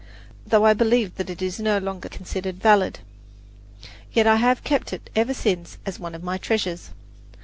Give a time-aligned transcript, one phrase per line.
[0.47, 3.01] Though I believe it is no longer considered valid,
[4.11, 6.89] yet I have kept it ever since as one of my treasures.